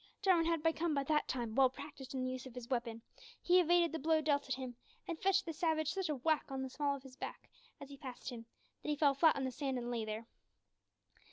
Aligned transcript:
Jarwin 0.23 0.47
had 0.47 0.63
become 0.63 0.95
by 0.95 1.03
that 1.03 1.27
time 1.27 1.53
well 1.53 1.69
practised 1.69 2.15
in 2.15 2.23
the 2.23 2.31
use 2.31 2.47
of 2.47 2.55
his 2.55 2.71
weapon; 2.71 3.03
he 3.39 3.59
evaded 3.59 3.91
the 3.91 3.99
blow 3.99 4.19
dealt 4.19 4.49
at 4.49 4.55
him, 4.55 4.75
and 5.07 5.21
fetched 5.21 5.45
the 5.45 5.53
savage 5.53 5.93
such 5.93 6.09
a 6.09 6.15
whack 6.15 6.45
on 6.49 6.63
the 6.63 6.71
small 6.71 6.95
of 6.95 7.03
his 7.03 7.15
back 7.15 7.51
as 7.79 7.87
he 7.89 7.97
passed 7.97 8.31
him, 8.31 8.47
that 8.81 8.89
he 8.89 8.95
fell 8.95 9.13
flat 9.13 9.35
on 9.35 9.43
the 9.43 9.51
sand 9.51 9.77
and 9.77 9.91
lay 9.91 10.03
there. 10.03 10.25